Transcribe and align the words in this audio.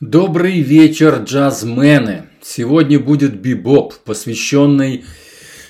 Добрый 0.00 0.60
вечер, 0.60 1.22
джазмены! 1.24 2.24
Сегодня 2.42 3.00
будет 3.00 3.40
бибоп, 3.40 3.94
посвященный 4.04 5.06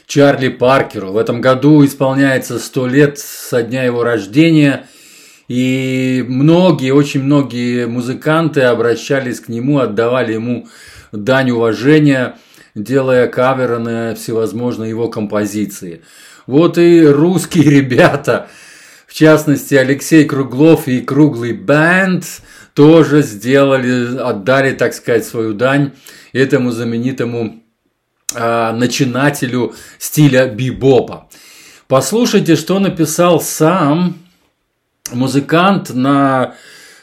Чарли 0.08 0.49
Паркеру. 0.49 1.12
В 1.12 1.16
этом 1.16 1.40
году 1.40 1.84
исполняется 1.84 2.58
сто 2.58 2.88
лет 2.88 3.20
со 3.20 3.62
дня 3.62 3.84
его 3.84 4.02
рождения, 4.02 4.88
и 5.46 6.24
многие, 6.26 6.90
очень 6.90 7.22
многие 7.22 7.86
музыканты 7.86 8.62
обращались 8.62 9.39
к 9.39 9.48
нему, 9.48 9.79
отдавали 9.79 10.32
ему 10.32 10.66
дань 11.12 11.52
уважения, 11.52 12.36
делая 12.74 13.29
каверы 13.29 13.79
на 13.79 14.16
всевозможные 14.16 14.90
его 14.90 15.06
композиции. 15.06 16.02
Вот 16.48 16.79
и 16.79 17.06
русские 17.06 17.70
ребята, 17.70 18.48
частности 19.17 19.75
Алексей 19.75 20.25
Круглов 20.25 20.89
и 20.89 21.01
Круглый 21.01 21.53
Бенд– 21.53 22.25
тоже 22.77 23.23
сделали, 23.23 24.19
отдали, 24.19 24.73
так 24.73 24.93
сказать, 24.93 25.24
свою 25.24 25.55
дань 25.55 25.93
этому 26.34 26.70
знаменитому 26.70 27.62
э, 28.34 28.73
начинателю 28.73 29.74
стиля 29.98 30.47
бибопа. 30.47 31.27
Послушайте, 31.88 32.55
что 32.55 32.79
написал 32.79 33.41
сам 33.41 34.19
музыкант 35.10 35.95
на 35.95 36.55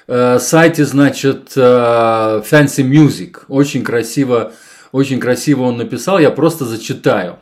э, 0.08 0.38
сайте, 0.40 0.86
значит, 0.86 1.54
э, 1.56 1.60
Fancy 1.60 2.88
Music. 2.88 3.38
Очень 3.48 3.84
красиво, 3.84 4.54
очень 4.92 5.20
красиво 5.20 5.64
он 5.64 5.78
написал, 5.78 6.20
я 6.20 6.30
просто 6.30 6.66
зачитаю. 6.66 7.40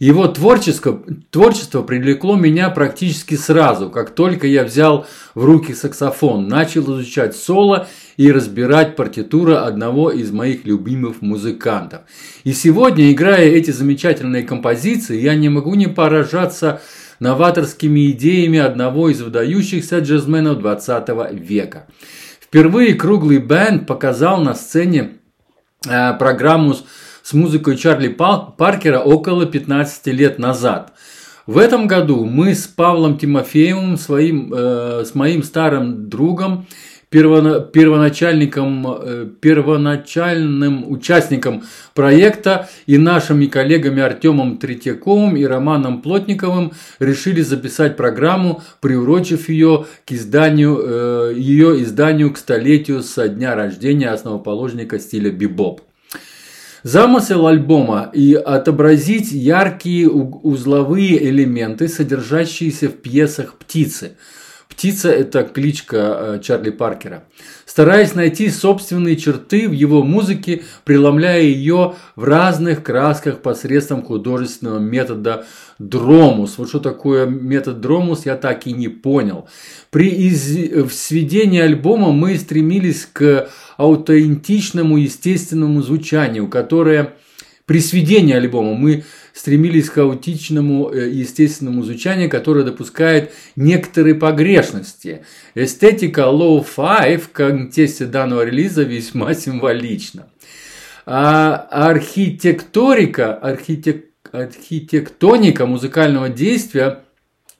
Его 0.00 0.28
творчество, 0.28 0.98
творчество 1.30 1.82
привлекло 1.82 2.34
меня 2.34 2.70
практически 2.70 3.34
сразу, 3.34 3.90
как 3.90 4.14
только 4.14 4.46
я 4.46 4.64
взял 4.64 5.06
в 5.34 5.44
руки 5.44 5.74
саксофон, 5.74 6.48
начал 6.48 6.84
изучать 6.84 7.36
соло 7.36 7.86
и 8.16 8.32
разбирать 8.32 8.96
партитуру 8.96 9.56
одного 9.56 10.10
из 10.10 10.32
моих 10.32 10.64
любимых 10.64 11.20
музыкантов. 11.20 12.00
И 12.44 12.54
сегодня, 12.54 13.12
играя 13.12 13.44
эти 13.44 13.72
замечательные 13.72 14.42
композиции, 14.42 15.20
я 15.20 15.34
не 15.34 15.50
могу 15.50 15.74
не 15.74 15.86
поражаться 15.86 16.80
новаторскими 17.18 18.10
идеями 18.12 18.58
одного 18.58 19.10
из 19.10 19.20
выдающихся 19.20 19.98
джазменов 19.98 20.60
20 20.60 21.08
века. 21.32 21.86
Впервые 22.40 22.94
круглый 22.94 23.36
бенд 23.36 23.86
показал 23.86 24.40
на 24.40 24.54
сцене 24.54 25.18
э, 25.86 26.14
программу 26.14 26.72
с 26.72 26.84
музыкой 27.32 27.76
Чарли 27.76 28.08
Паркера 28.08 28.98
около 28.98 29.46
15 29.46 30.06
лет 30.08 30.38
назад. 30.38 30.92
В 31.46 31.58
этом 31.58 31.86
году 31.86 32.24
мы 32.24 32.54
с 32.54 32.66
Павлом 32.66 33.18
Тимофеевым, 33.18 33.96
своим, 33.96 34.52
э, 34.54 35.04
с 35.04 35.14
моим 35.14 35.42
старым 35.42 36.08
другом, 36.08 36.66
первоначальником, 37.10 38.86
э, 38.86 39.26
первоначальным 39.40 40.88
участником 40.90 41.64
проекта 41.92 42.68
и 42.86 42.98
нашими 42.98 43.46
коллегами 43.46 44.00
Артемом 44.00 44.58
Третьяковым 44.58 45.36
и 45.36 45.44
Романом 45.44 46.02
Плотниковым 46.02 46.72
решили 47.00 47.40
записать 47.40 47.96
программу, 47.96 48.62
приурочив 48.80 49.48
ее 49.48 49.86
к 50.06 50.12
изданию, 50.12 50.80
э, 50.80 51.32
ее 51.36 51.82
изданию 51.82 52.32
к 52.32 52.38
столетию 52.38 53.02
со 53.02 53.28
дня 53.28 53.56
рождения 53.56 54.10
основоположника 54.10 55.00
стиля 55.00 55.32
бибоп. 55.32 55.80
Замысел 56.82 57.46
альбома 57.46 58.10
и 58.14 58.34
отобразить 58.34 59.32
яркие 59.32 60.08
узловые 60.08 61.28
элементы, 61.28 61.88
содержащиеся 61.88 62.88
в 62.88 62.92
пьесах 62.92 63.54
«Птицы». 63.54 64.16
«Птица»– 64.80 65.10
это 65.12 65.42
кличка 65.42 65.96
э, 65.98 66.40
Чарли 66.42 66.70
Паркера. 66.70 67.24
Стараясь 67.66 68.14
найти 68.14 68.48
собственные 68.48 69.16
черты 69.16 69.68
в 69.68 69.72
его 69.72 70.02
музыке, 70.02 70.62
преломляя 70.86 71.42
ее 71.42 71.96
в 72.16 72.24
разных 72.24 72.82
красках 72.82 73.42
посредством 73.42 74.02
художественного 74.02 74.78
метода 74.78 75.44
дромус. 75.78 76.56
Вот 76.56 76.70
что 76.70 76.78
такое 76.78 77.26
метод 77.26 77.82
дромус, 77.82 78.24
я 78.24 78.36
так 78.36 78.66
и 78.66 78.72
не 78.72 78.88
понял. 78.88 79.50
При 79.90 80.08
из... 80.08 80.94
сведении 80.94 81.60
альбома 81.60 82.12
мы 82.12 82.38
стремились 82.38 83.06
к 83.12 83.50
аутентичному 83.76 84.96
естественному 84.96 85.82
звучанию, 85.82 86.48
которое 86.48 87.16
при 87.66 87.80
сведении 87.80 88.34
альбома 88.34 88.72
мы 88.72 89.04
стремились 89.34 89.90
к 89.90 89.94
хаотичному 89.94 90.90
э, 90.90 91.08
естественному 91.10 91.82
звучанию, 91.82 92.30
которое 92.30 92.64
допускает 92.64 93.32
некоторые 93.56 94.14
погрешности. 94.14 95.24
Эстетика 95.54 96.22
low-fi 96.22 97.18
в 97.18 97.30
контексте 97.30 98.06
данного 98.06 98.44
релиза 98.44 98.82
весьма 98.82 99.34
символична. 99.34 100.28
А 101.06 101.66
архитекторика, 101.70 103.34
архитек, 103.34 104.06
архитектоника 104.32 105.66
музыкального 105.66 106.28
действия– 106.28 107.00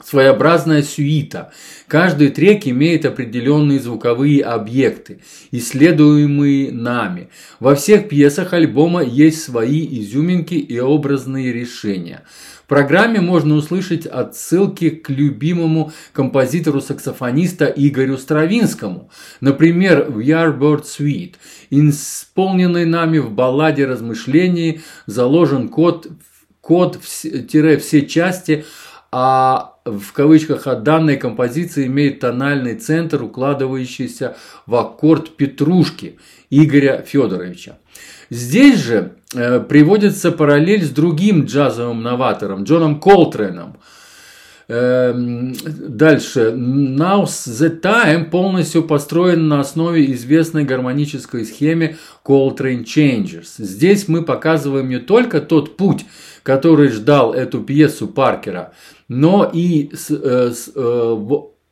своеобразная 0.03 0.83
сюита. 0.83 1.53
Каждый 1.87 2.31
трек 2.31 2.66
имеет 2.66 3.05
определенные 3.05 3.81
звуковые 3.81 4.43
объекты, 4.43 5.21
исследуемые 5.50 6.72
нами. 6.72 7.28
Во 7.59 7.75
всех 7.75 8.09
пьесах 8.09 8.53
альбома 8.53 9.03
есть 9.03 9.43
свои 9.43 9.87
изюминки 10.00 10.55
и 10.55 10.78
образные 10.78 11.53
решения. 11.53 12.22
В 12.65 12.69
программе 12.71 13.21
можно 13.21 13.56
услышать 13.56 14.06
отсылки 14.06 14.91
к 14.91 15.11
любимому 15.11 15.93
композитору-саксофониста 16.12 17.67
Игорю 17.67 18.17
Стравинскому. 18.17 19.11
Например, 19.41 20.05
в 20.09 20.21
Yardbird 20.21 20.84
Suite, 20.84 21.34
исполненной 21.71 22.84
нами 22.84 23.19
в 23.19 23.32
балладе 23.32 23.87
размышлений, 23.87 24.82
заложен 25.06 25.69
код, 25.69 26.06
код-все 26.61 28.06
части– 28.06 28.65
а 29.12 29.75
в 29.84 30.12
кавычках 30.12 30.66
от 30.66 30.82
данной 30.82 31.16
композиции 31.16 31.87
имеет 31.87 32.21
тональный 32.21 32.76
центр, 32.76 33.22
укладывающийся 33.22 34.37
в 34.66 34.76
аккорд 34.76 35.37
петрушки 35.37 36.19
Игоря 36.50 37.04
Федоровича. 37.06 37.78
Здесь 38.31 38.78
же 38.78 39.15
э, 39.34 39.60
приводится 39.60 40.31
параллель 40.31 40.84
с 40.84 40.91
другим 40.91 41.44
джазовым 41.44 42.03
новатором 42.03 42.62
Джоном 42.62 43.00
Колтреном. 43.00 43.76
Э, 44.69 45.12
дальше. 45.12 46.54
Now's 46.56 47.49
the 47.49 47.81
Time 47.81 48.31
полностью 48.31 48.84
построен 48.84 49.49
на 49.49 49.59
основе 49.59 50.12
известной 50.12 50.62
гармонической 50.62 51.44
схемы 51.44 51.97
Coltrane 52.25 52.84
Changes. 52.84 53.47
Здесь 53.59 54.06
мы 54.06 54.22
показываем 54.22 54.88
не 54.88 54.99
только 54.99 55.41
тот 55.41 55.76
путь, 55.76 56.04
который 56.43 56.89
ждал 56.89 57.33
эту 57.33 57.61
пьесу 57.61 58.09
Паркера, 58.09 58.73
но 59.09 59.51
и 59.53 59.91
с, 59.95 60.11
э, 60.11 60.53
с, 60.55 60.71
э, 60.75 61.17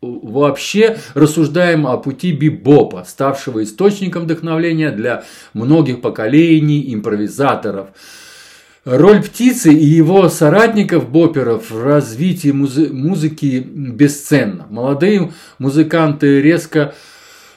вообще 0.00 0.98
рассуждаем 1.14 1.86
о 1.86 1.96
пути 1.96 2.32
бибопа, 2.32 3.04
ставшего 3.06 3.62
источником 3.64 4.24
вдохновления 4.24 4.90
для 4.90 5.24
многих 5.54 6.00
поколений 6.00 6.94
импровизаторов. 6.94 7.88
Роль 8.84 9.22
птицы 9.22 9.72
и 9.72 9.84
его 9.84 10.28
соратников 10.28 11.10
боперов 11.10 11.70
в 11.70 11.84
развитии 11.84 12.50
музы- 12.50 12.92
музыки 12.92 13.58
бесценна. 13.58 14.66
Молодые 14.70 15.32
музыканты 15.58 16.40
резко 16.40 16.94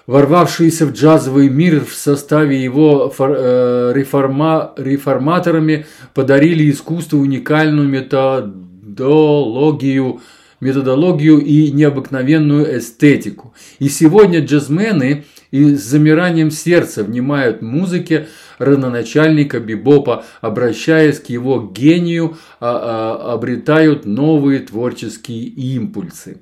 ворвавшиеся 0.07 0.85
в 0.85 0.93
джазовый 0.93 1.49
мир 1.49 1.83
в 1.85 1.93
составе 1.93 2.63
его 2.63 3.13
э, 3.17 3.91
реформа, 3.95 4.73
реформаторами, 4.77 5.85
подарили 6.13 6.69
искусству 6.69 7.19
уникальную 7.19 7.87
методологию, 7.87 10.21
методологию 10.59 11.39
и 11.39 11.71
необыкновенную 11.71 12.77
эстетику. 12.77 13.53
И 13.79 13.89
сегодня 13.89 14.43
джазмены 14.43 15.23
и 15.51 15.75
с 15.75 15.83
замиранием 15.83 16.49
сердца 16.49 17.03
внимают 17.03 17.61
музыке 17.61 18.27
родоначальника 18.57 19.59
бибопа, 19.59 20.23
обращаясь 20.39 21.19
к 21.19 21.27
его 21.27 21.61
гению, 21.61 22.37
а, 22.59 23.19
а, 23.29 23.33
обретают 23.33 24.05
новые 24.05 24.59
творческие 24.59 25.43
импульсы. 25.43 26.41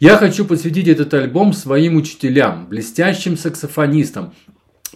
Я 0.00 0.16
хочу 0.16 0.44
посвятить 0.44 0.86
этот 0.86 1.12
альбом 1.12 1.52
своим 1.52 1.96
учителям, 1.96 2.68
блестящим 2.68 3.36
саксофонистам, 3.36 4.32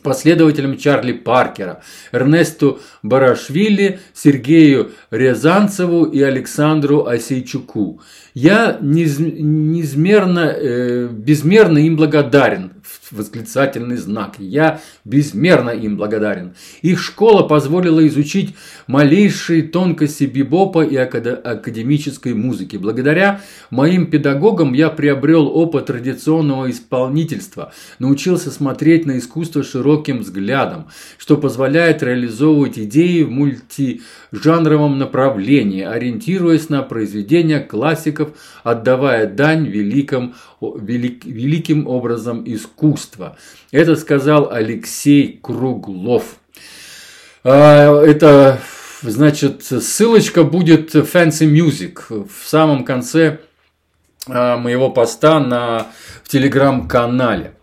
последователям 0.02 0.78
Чарли 0.78 1.12
Паркера, 1.12 1.82
Эрнесту 2.12 2.78
Барашвили, 3.02 3.98
Сергею 4.14 4.92
Рязанцеву 5.10 6.04
и 6.04 6.22
Александру 6.22 7.06
Осейчуку. 7.06 8.00
Я 8.32 8.78
неизмерно, 8.80 10.54
э, 10.56 11.08
безмерно 11.08 11.78
им 11.78 11.96
благодарен. 11.96 12.72
Восклицательный 13.12 13.96
знак. 13.96 14.36
Я 14.38 14.80
безмерно 15.04 15.70
им 15.70 15.96
благодарен. 15.96 16.54
Их 16.82 17.00
школа 17.00 17.42
позволила 17.42 18.06
изучить 18.08 18.54
малейшие 18.86 19.62
тонкости 19.62 20.24
бибопа 20.24 20.84
и 20.84 20.96
академической 20.96 22.34
музыки. 22.34 22.76
Благодаря 22.76 23.40
моим 23.70 24.06
педагогам 24.06 24.72
я 24.72 24.88
приобрел 24.90 25.46
опыт 25.46 25.86
традиционного 25.86 26.70
исполнительства, 26.70 27.72
научился 27.98 28.50
смотреть 28.50 29.06
на 29.06 29.18
искусство 29.18 29.62
широким 29.62 30.20
взглядом, 30.20 30.88
что 31.18 31.36
позволяет 31.36 32.02
реализовывать 32.02 32.78
идеи 32.78 33.22
в 33.22 33.30
мультижанровом 33.30 34.98
направлении, 34.98 35.82
ориентируясь 35.82 36.68
на 36.68 36.82
произведения 36.82 37.60
классиков, 37.60 38.30
отдавая 38.64 39.26
дань 39.26 39.66
великим, 39.66 40.34
велик, 40.60 41.24
великим 41.24 41.86
образом 41.86 42.42
искусства. 42.46 43.01
Это 43.70 43.96
сказал 43.96 44.50
Алексей 44.50 45.38
Круглов. 45.42 46.36
А, 47.44 48.02
это 48.02 48.60
значит 49.02 49.64
ссылочка 49.64 50.44
будет 50.44 50.94
Fancy 50.94 51.50
Music 51.50 52.28
в 52.28 52.48
самом 52.48 52.84
конце 52.84 53.40
а, 54.28 54.56
моего 54.56 54.90
поста 54.90 55.40
на, 55.40 55.88
в 56.22 56.28
телеграм-канале. 56.28 57.54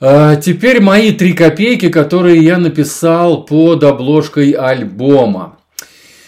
А, 0.00 0.36
теперь 0.36 0.82
мои 0.82 1.12
три 1.12 1.32
копейки, 1.32 1.88
которые 1.88 2.42
я 2.42 2.58
написал 2.58 3.44
под 3.44 3.84
обложкой 3.84 4.50
альбома. 4.50 5.58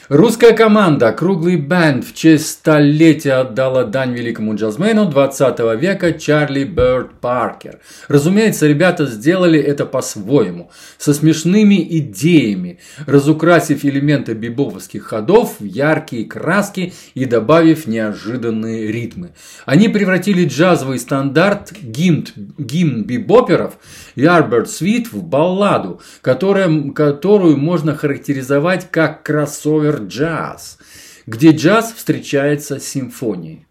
Русская 0.09 0.55
команда 0.55 1.13
«Круглый 1.13 1.57
бенд» 1.57 2.03
в 2.03 2.15
честь 2.15 2.49
столетия 2.49 3.43
отдала 3.43 3.85
дань 3.85 4.15
великому 4.15 4.55
джазмену 4.55 5.05
20 5.05 5.59
века 5.79 6.15
Чарли 6.15 6.65
Бёрд 6.65 7.21
Паркер. 7.21 7.81
Разумеется, 8.09 8.67
ребята 8.67 9.05
сделали 9.05 9.61
это 9.61 9.85
по-своему, 9.85 10.71
со 10.97 11.13
смешными 11.13 11.87
идеями, 11.99 12.79
разукрасив 13.05 13.85
элементы 13.85 14.33
бибовских 14.33 15.05
ходов 15.05 15.57
в 15.61 15.65
яркие 15.67 16.25
краски 16.25 16.95
и 17.13 17.27
добавив 17.27 17.87
неожиданные 17.87 18.91
ритмы. 18.91 19.33
Они 19.67 19.91
превратили 19.91 20.47
джазовый 20.47 21.01
стандарт 21.01 21.75
гимн, 21.83 22.25
гимн 22.57 23.05
бибоперов 23.05 23.75
Yardbird 24.17 24.69
Suite 24.69 25.09
в 25.13 25.23
балладу, 25.23 26.01
которая, 26.23 26.93
которую 26.93 27.59
можно 27.59 27.95
характеризовать 27.95 28.91
как 28.91 29.23
кроссовер 29.23 29.98
джаз, 29.99 30.79
где 31.27 31.51
джаз 31.51 31.93
встречается 31.93 32.81
с 32.81 32.85
симфонией. 32.85 33.69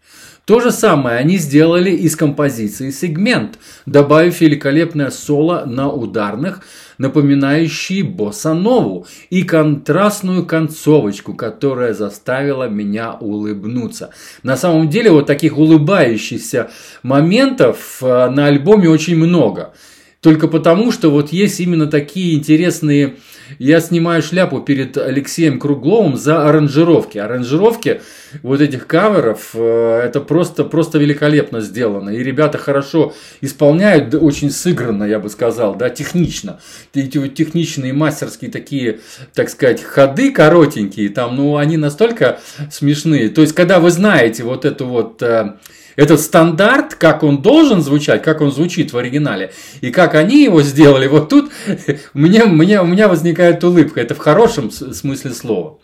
То 0.48 0.60
же 0.60 0.70
самое 0.70 1.18
они 1.18 1.36
сделали 1.36 1.90
из 1.90 2.16
композиции 2.16 2.88
сегмент, 2.88 3.58
добавив 3.84 4.40
великолепное 4.40 5.10
соло 5.10 5.66
на 5.66 5.92
ударных, 5.92 6.62
напоминающие 6.96 8.02
босса-нову, 8.02 9.06
и 9.28 9.42
контрастную 9.42 10.46
концовочку, 10.46 11.34
которая 11.34 11.92
заставила 11.92 12.66
меня 12.66 13.12
улыбнуться. 13.12 14.08
На 14.42 14.56
самом 14.56 14.88
деле 14.88 15.10
вот 15.10 15.26
таких 15.26 15.58
улыбающихся 15.58 16.70
моментов 17.02 17.98
э, 18.00 18.30
на 18.30 18.46
альбоме 18.46 18.88
очень 18.88 19.16
много. 19.16 19.74
Только 20.20 20.48
потому, 20.48 20.90
что 20.90 21.10
вот 21.10 21.32
есть 21.32 21.60
именно 21.60 21.86
такие 21.86 22.34
интересные 22.34 23.16
я 23.58 23.80
снимаю 23.80 24.22
шляпу 24.22 24.60
перед 24.60 24.96
Алексеем 24.96 25.58
Кругловым 25.58 26.16
за 26.16 26.48
аранжировки. 26.48 27.18
Аранжировки 27.18 28.02
вот 28.42 28.60
этих 28.60 28.86
каверов, 28.86 29.50
э, 29.54 30.02
это 30.04 30.20
просто, 30.20 30.64
просто 30.64 30.98
великолепно 30.98 31.60
сделано. 31.60 32.10
И 32.10 32.22
ребята 32.22 32.58
хорошо 32.58 33.14
исполняют, 33.40 34.14
очень 34.14 34.50
сыгранно, 34.50 35.04
я 35.04 35.18
бы 35.18 35.30
сказал, 35.30 35.76
да, 35.76 35.88
технично. 35.88 36.60
Эти 36.94 37.18
вот 37.18 37.34
техничные 37.34 37.92
мастерские 37.92 38.50
такие, 38.50 39.00
так 39.34 39.48
сказать, 39.48 39.82
ходы 39.82 40.30
коротенькие, 40.30 41.08
там, 41.08 41.36
ну, 41.36 41.56
они 41.56 41.76
настолько 41.76 42.38
смешные. 42.70 43.28
То 43.30 43.40
есть, 43.40 43.54
когда 43.54 43.80
вы 43.80 43.90
знаете 43.90 44.44
вот 44.44 44.64
эту 44.64 44.86
вот 44.86 45.22
э, 45.22 45.54
этот 45.98 46.20
стандарт, 46.20 46.94
как 46.94 47.24
он 47.24 47.42
должен 47.42 47.82
звучать, 47.82 48.22
как 48.22 48.40
он 48.40 48.52
звучит 48.52 48.92
в 48.92 48.96
оригинале, 48.96 49.52
и 49.80 49.90
как 49.90 50.14
они 50.14 50.44
его 50.44 50.62
сделали, 50.62 51.08
вот 51.08 51.28
тут 51.28 51.50
мне, 52.14 52.44
мне, 52.44 52.80
у 52.80 52.86
меня 52.86 53.08
возникает 53.08 53.64
улыбка. 53.64 54.00
Это 54.00 54.14
в 54.14 54.18
хорошем 54.18 54.70
смысле 54.70 55.32
слова. 55.32 55.78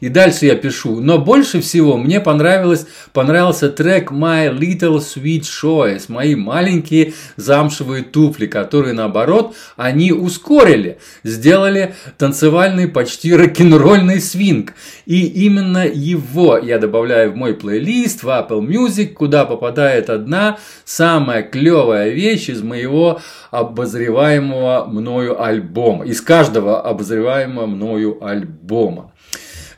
И 0.00 0.08
дальше 0.08 0.46
я 0.46 0.56
пишу. 0.56 1.00
Но 1.00 1.18
больше 1.18 1.60
всего 1.60 1.96
мне 1.96 2.20
понравилось, 2.20 2.86
понравился 3.12 3.68
трек 3.68 4.10
My 4.10 4.50
Little 4.50 4.98
Sweet 4.98 5.42
Choice, 5.42 6.04
мои 6.08 6.34
маленькие 6.34 7.12
замшевые 7.36 8.02
туфли, 8.02 8.46
которые 8.46 8.94
наоборот 8.94 9.54
они 9.76 10.12
ускорили, 10.12 10.98
сделали 11.22 11.94
танцевальный 12.16 12.88
почти 12.88 13.34
рок-н-ролльный 13.34 14.20
свинг. 14.20 14.72
И 15.04 15.26
именно 15.26 15.86
его 15.86 16.56
я 16.56 16.78
добавляю 16.78 17.32
в 17.32 17.36
мой 17.36 17.54
плейлист 17.54 18.22
в 18.22 18.28
Apple 18.28 18.66
Music, 18.66 19.12
куда 19.12 19.44
попадает 19.44 20.08
одна 20.08 20.58
самая 20.84 21.42
клевая 21.42 22.10
вещь 22.10 22.48
из 22.48 22.62
моего 22.62 23.20
обозреваемого 23.50 24.86
мною 24.86 25.42
альбома, 25.42 26.06
из 26.06 26.20
каждого 26.20 26.80
обозреваемого 26.80 27.66
мною 27.66 28.24
альбома. 28.24 29.12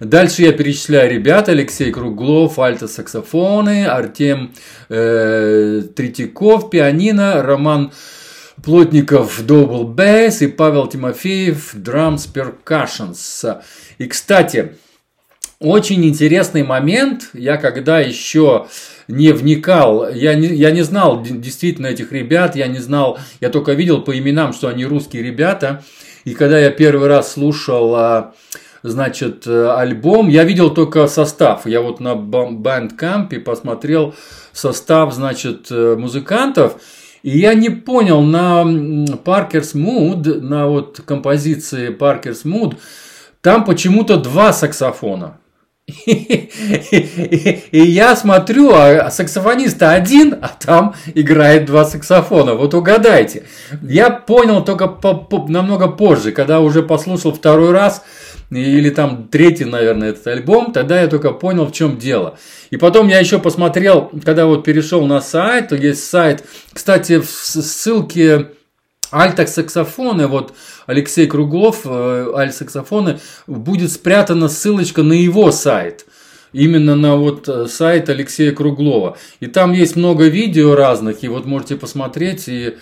Дальше 0.04 0.43
я 0.43 0.52
перечисляю 0.52 1.08
ребят. 1.12 1.49
Алексей 1.49 1.93
Круглов, 1.93 2.58
альто-саксофоны, 2.58 3.87
Артем 3.87 4.52
э, 4.88 5.82
Третьяков, 5.94 6.70
пианино, 6.70 7.40
Роман 7.40 7.93
Плотников, 8.64 9.40
Double 9.44 9.84
Bass 9.94 10.44
и 10.44 10.49
Павел 10.49 10.88
Тимофеев, 10.88 11.76
Drums 11.76 12.28
Percussions. 12.34 13.62
И, 13.99 14.06
кстати, 14.06 14.72
очень 15.60 16.05
интересный 16.05 16.64
момент. 16.64 17.31
Я 17.32 17.56
когда 17.56 18.00
еще 18.00 18.66
не 19.06 19.31
вникал, 19.31 20.12
я 20.12 20.34
не, 20.34 20.48
я 20.48 20.72
не 20.72 20.82
знал 20.82 21.22
действительно 21.22 21.87
этих 21.87 22.10
ребят, 22.10 22.56
я 22.56 22.66
не 22.66 22.81
знал, 22.81 23.20
я 23.40 23.50
только 23.50 23.75
видел 23.75 24.02
по 24.02 24.19
именам, 24.19 24.52
что 24.52 24.66
они 24.66 24.84
русские 24.84 25.22
ребята. 25.22 25.84
И 26.25 26.34
когда 26.34 26.58
я 26.58 26.70
первый 26.70 27.06
раз 27.06 27.34
слушал 27.34 27.94
а, 27.94 28.34
значит, 28.82 29.46
э, 29.46 29.70
альбом. 29.70 30.29
Я 30.29 30.44
видел 30.44 30.70
только 30.70 31.06
состав. 31.06 31.67
Я 31.67 31.81
вот 31.81 32.00
на 32.00 32.14
Bandcamp 32.14 33.38
посмотрел 33.40 34.14
состав, 34.52 35.12
значит, 35.12 35.69
э, 35.70 35.96
музыкантов. 35.96 36.81
И 37.23 37.38
я 37.38 37.55
не 37.55 37.70
понял, 37.70 38.20
на 38.23 38.62
Parker's 39.25 39.75
Mood, 39.75 40.40
на 40.40 40.67
вот 40.67 41.00
композиции 41.05 41.96
Parker's 41.96 42.44
Mood, 42.44 42.76
там 43.40 43.64
почему-то 43.64 44.17
два 44.17 44.52
саксофона. 44.52 45.38
И 46.06 47.61
я 47.73 48.17
смотрю, 48.17 48.73
а 48.75 49.11
саксофонист 49.11 49.83
один, 49.83 50.35
а 50.41 50.49
там 50.49 50.94
играет 51.15 51.67
два 51.67 51.85
саксофона. 51.85 52.55
Вот 52.55 52.75
угадайте. 52.75 53.44
Я 53.83 54.11
понял 54.11 54.65
только 54.65 54.99
намного 55.49 55.89
позже, 55.89 56.32
когда 56.32 56.61
уже 56.61 56.82
послушал 56.82 57.32
второй 57.32 57.72
раз– 57.72 58.03
или 58.58 58.91
там 58.91 59.29
третий, 59.29 59.65
наверное, 59.65 60.11
этот 60.11 60.27
альбом, 60.27 60.72
тогда 60.72 61.01
я 61.01 61.08
только 61.08 61.32
понял, 61.32 61.67
в 61.67 61.72
чем 61.72 61.96
дело. 61.96 62.39
И 62.70 62.77
потом 62.77 63.08
я 63.08 63.19
еще 63.19 63.39
посмотрел, 63.39 64.11
когда 64.25 64.46
вот 64.46 64.65
перешел 64.65 65.06
на 65.06 65.20
сайт, 65.20 65.69
то 65.69 65.77
есть 65.77 66.05
сайт, 66.05 66.44
кстати, 66.72 67.19
в 67.19 67.27
ссылке 67.27 68.49
альт-саксофоны, 69.11 70.27
вот 70.27 70.55
Алексей 70.86 71.27
Круглов, 71.27 71.82
э, 71.84 72.32
альт-саксофоны, 72.34 73.20
будет 73.46 73.93
спрятана 73.93 74.48
ссылочка 74.48 75.03
на 75.03 75.15
его 75.15 75.53
сайт 75.53 76.06
именно 76.53 76.96
на 76.96 77.17
вот 77.17 77.48
э, 77.48 77.67
сайт 77.67 78.08
Алексея 78.08 78.53
Круглова. 78.53 79.17
И 79.41 79.46
там 79.46 79.72
есть 79.72 79.96
много 79.96 80.27
видео 80.27 80.74
разных, 80.74 81.24
и 81.24 81.29
вот 81.29 81.46
можете 81.46 81.77
посмотреть, 81.77 82.48
и, 82.48 82.77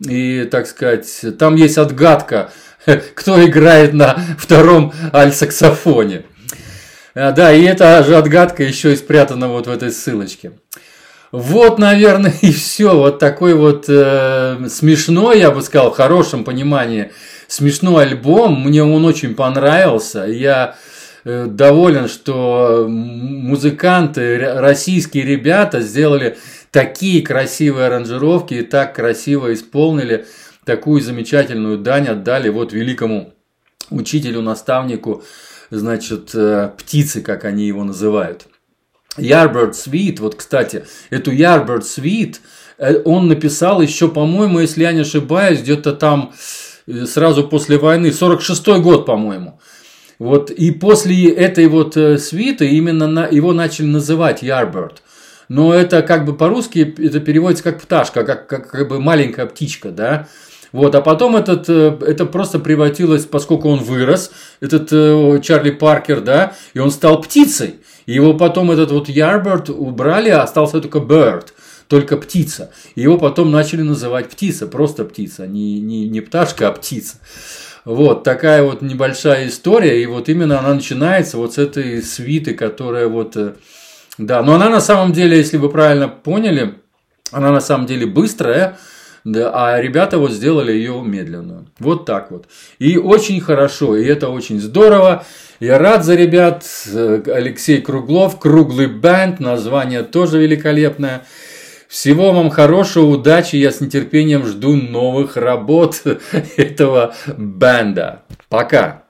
и 0.00 0.44
так 0.44 0.66
сказать, 0.66 1.08
там 1.38 1.56
есть 1.56 1.78
отгадка, 1.78 2.52
кто 3.14 3.44
играет 3.44 3.92
на 3.94 4.16
втором 4.38 4.92
альт-саксофоне. 5.12 6.24
А, 7.14 7.32
да, 7.32 7.52
и 7.52 7.62
эта 7.64 8.02
же 8.04 8.16
отгадка 8.16 8.62
еще 8.62 8.92
и 8.92 8.96
спрятана 8.96 9.48
вот 9.48 9.66
в 9.66 9.70
этой 9.70 9.90
ссылочке. 9.90 10.52
Вот, 11.32 11.78
наверное, 11.78 12.34
и 12.42 12.52
все. 12.52 12.96
Вот 12.96 13.18
такой 13.18 13.54
вот 13.54 13.86
э, 13.88 14.68
смешной, 14.68 15.40
я 15.40 15.50
бы 15.50 15.62
сказал, 15.62 15.90
в 15.90 15.96
хорошем 15.96 16.44
понимании, 16.44 17.12
смешной 17.48 18.04
альбом. 18.04 18.62
Мне 18.62 18.82
он 18.82 19.04
очень 19.04 19.34
понравился. 19.34 20.24
Я 20.24 20.76
э, 21.24 21.46
доволен, 21.46 22.08
что 22.08 22.86
музыканты, 22.88 24.38
российские 24.38 25.24
ребята 25.24 25.80
сделали 25.80 26.36
такие 26.70 27.22
красивые 27.22 27.86
аранжировки 27.86 28.54
и 28.54 28.62
так 28.62 28.94
красиво 28.94 29.52
исполнили 29.52 30.26
такую 30.64 31.00
замечательную 31.00 31.78
дань 31.78 32.08
отдали 32.08 32.48
вот 32.48 32.72
великому 32.72 33.32
учителю, 33.88 34.42
наставнику, 34.42 35.22
значит, 35.70 36.34
э, 36.34 36.72
птицы, 36.76 37.22
как 37.22 37.44
они 37.44 37.66
его 37.66 37.84
называют. 37.84 38.48
Yardbird 39.16 39.72
Suite, 39.72 40.20
вот, 40.20 40.34
кстати, 40.34 40.84
эту 41.10 41.32
Yardbird 41.32 41.82
Suite, 41.82 42.36
э, 42.78 43.00
он 43.04 43.28
написал 43.28 43.80
еще, 43.80 44.08
по-моему, 44.08 44.58
если 44.58 44.82
я 44.82 44.92
не 44.92 45.00
ошибаюсь, 45.00 45.60
где-то 45.60 45.92
там 45.92 46.34
сразу 47.04 47.44
после 47.48 47.78
войны, 47.78 48.08
46-й 48.08 48.80
год, 48.80 49.06
по-моему. 49.06 49.60
Вот, 50.18 50.50
и 50.50 50.70
после 50.70 51.30
этой 51.30 51.66
вот 51.66 51.96
э, 51.96 52.16
свиты 52.18 52.68
именно 52.68 53.06
на, 53.06 53.26
его 53.26 53.52
начали 53.52 53.86
называть 53.86 54.42
Yardbird. 54.42 54.98
Но 55.48 55.74
это 55.74 56.02
как 56.02 56.24
бы 56.24 56.34
по-русски 56.34 56.94
это 56.98 57.20
переводится 57.20 57.64
как 57.64 57.80
пташка, 57.80 58.24
как, 58.24 58.46
как, 58.46 58.70
как 58.70 58.88
бы 58.88 58.98
маленькая 58.98 59.46
птичка, 59.46 59.90
да. 59.90 60.26
Вот, 60.72 60.94
а 60.94 61.00
потом 61.00 61.36
этот, 61.36 61.68
э, 61.68 61.98
это 62.06 62.24
просто 62.24 62.58
превратилось, 62.58 63.26
поскольку 63.26 63.68
он 63.68 63.80
вырос, 63.80 64.30
этот 64.60 64.88
э, 64.90 65.40
Чарли 65.42 65.70
Паркер, 65.70 66.20
да, 66.20 66.54
и 66.72 66.78
он 66.78 66.90
стал 66.90 67.20
птицей. 67.20 67.76
И 68.06 68.12
его 68.12 68.34
потом 68.34 68.70
этот 68.70 68.92
вот 68.92 69.08
Ярберт 69.08 69.68
убрали, 69.68 70.30
а 70.30 70.42
остался 70.42 70.80
только 70.80 70.98
Bird, 70.98 71.48
только 71.88 72.16
птица. 72.16 72.70
Его 72.94 73.18
потом 73.18 73.50
начали 73.50 73.82
называть 73.82 74.28
птица, 74.28 74.66
просто 74.66 75.04
птица, 75.04 75.46
не, 75.46 75.80
не, 75.80 76.08
не 76.08 76.20
пташка, 76.20 76.68
а 76.68 76.72
птица. 76.72 77.16
Вот 77.84 78.24
такая 78.24 78.62
вот 78.64 78.82
небольшая 78.82 79.46
история, 79.46 80.02
и 80.02 80.06
вот 80.06 80.28
именно 80.28 80.58
она 80.58 80.74
начинается 80.74 81.36
вот 81.36 81.54
с 81.54 81.58
этой 81.58 82.02
свиты, 82.02 82.54
которая 82.54 83.06
вот, 83.06 83.36
э, 83.36 83.54
да, 84.18 84.42
но 84.42 84.54
она 84.54 84.68
на 84.68 84.80
самом 84.80 85.12
деле, 85.12 85.36
если 85.36 85.56
вы 85.56 85.68
правильно 85.68 86.08
поняли, 86.08 86.74
она 87.30 87.52
на 87.52 87.60
самом 87.60 87.86
деле 87.86 88.06
быстрая, 88.06 88.76
да, 89.26 89.50
а 89.52 89.80
ребята 89.80 90.18
вот 90.18 90.32
сделали 90.32 90.72
ее 90.72 91.02
медленную. 91.04 91.66
Вот 91.80 92.06
так 92.06 92.30
вот. 92.30 92.46
И 92.78 92.96
очень 92.96 93.40
хорошо, 93.40 93.96
и 93.96 94.04
это 94.04 94.28
очень 94.28 94.60
здорово. 94.60 95.24
Я 95.58 95.78
рад 95.78 96.04
за 96.04 96.14
ребят. 96.14 96.64
Алексей 96.94 97.80
Круглов, 97.80 98.38
Круглый 98.38 98.86
бенд, 98.86 99.40
название 99.40 100.02
тоже 100.04 100.38
великолепное. 100.38 101.24
Всего 101.88 102.32
вам 102.32 102.50
хорошего, 102.50 103.06
удачи. 103.06 103.56
Я 103.56 103.70
с 103.70 103.80
нетерпением 103.80 104.44
жду 104.44 104.74
новых 104.74 105.36
работ 105.36 106.02
этого 106.56 107.14
бенда. 107.36 108.22
Пока. 108.48 109.04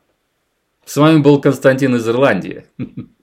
С 0.84 0.96
вами 0.96 1.18
был 1.18 1.40
Константин 1.40 1.96
из 1.96 2.08
Ирландии. 2.08 2.66